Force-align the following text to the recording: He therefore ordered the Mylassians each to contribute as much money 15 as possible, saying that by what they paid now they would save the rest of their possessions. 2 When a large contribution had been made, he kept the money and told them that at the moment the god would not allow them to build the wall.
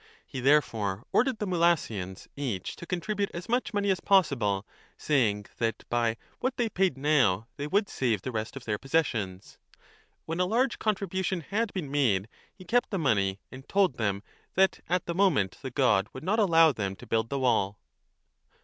He 0.25 0.39
therefore 0.39 1.03
ordered 1.11 1.37
the 1.37 1.45
Mylassians 1.45 2.27
each 2.35 2.75
to 2.77 2.87
contribute 2.87 3.29
as 3.35 3.47
much 3.47 3.71
money 3.71 3.89
15 3.89 3.91
as 3.91 3.99
possible, 3.99 4.65
saying 4.97 5.45
that 5.59 5.87
by 5.91 6.17
what 6.39 6.57
they 6.57 6.69
paid 6.69 6.97
now 6.97 7.45
they 7.57 7.67
would 7.67 7.87
save 7.87 8.23
the 8.23 8.31
rest 8.31 8.55
of 8.55 8.65
their 8.65 8.79
possessions. 8.79 9.59
2 9.73 9.79
When 10.25 10.39
a 10.39 10.47
large 10.47 10.79
contribution 10.79 11.41
had 11.41 11.71
been 11.73 11.91
made, 11.91 12.27
he 12.51 12.65
kept 12.65 12.89
the 12.89 12.97
money 12.97 13.41
and 13.51 13.69
told 13.69 13.97
them 13.97 14.23
that 14.55 14.79
at 14.89 15.05
the 15.05 15.13
moment 15.13 15.59
the 15.61 15.69
god 15.69 16.07
would 16.13 16.23
not 16.23 16.39
allow 16.39 16.71
them 16.71 16.95
to 16.95 17.05
build 17.05 17.29
the 17.29 17.37
wall. 17.37 17.77